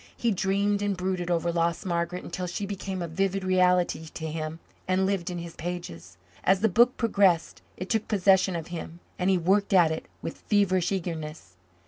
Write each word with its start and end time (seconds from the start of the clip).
He 0.17 0.31
dreamed 0.31 0.81
and 0.81 0.97
brooded 0.97 1.29
over 1.29 1.51
lost 1.51 1.85
Margaret 1.85 2.23
until 2.23 2.47
she 2.47 2.65
became 2.65 3.03
a 3.03 3.07
vivid 3.07 3.43
reality 3.43 4.07
to 4.15 4.25
him 4.25 4.59
and 4.87 5.05
lived 5.05 5.29
in 5.29 5.37
his 5.37 5.55
pages. 5.55 6.17
As 6.43 6.61
the 6.61 6.69
book 6.69 6.97
progressed 6.97 7.61
it 7.77 7.87
took 7.87 8.07
possession 8.07 8.55
of 8.55 8.69
him 8.69 8.99
and 9.19 9.29
he 9.29 9.37
worked 9.37 9.73
at 9.73 9.91
it 9.91 10.07
with 10.23 10.37
feverish 10.39 10.91
eagerness. 10.91 11.55